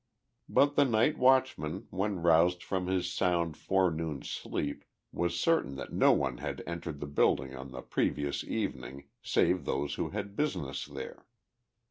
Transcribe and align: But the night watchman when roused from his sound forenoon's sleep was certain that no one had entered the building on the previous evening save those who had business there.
But 0.49 0.75
the 0.75 0.83
night 0.83 1.19
watchman 1.19 1.85
when 1.91 2.23
roused 2.23 2.63
from 2.63 2.87
his 2.87 3.13
sound 3.13 3.55
forenoon's 3.55 4.31
sleep 4.31 4.83
was 5.11 5.39
certain 5.39 5.75
that 5.75 5.93
no 5.93 6.11
one 6.11 6.39
had 6.39 6.63
entered 6.65 6.99
the 6.99 7.05
building 7.05 7.55
on 7.55 7.69
the 7.69 7.83
previous 7.83 8.43
evening 8.43 9.03
save 9.21 9.63
those 9.63 9.93
who 10.01 10.09
had 10.09 10.35
business 10.35 10.87
there. 10.87 11.27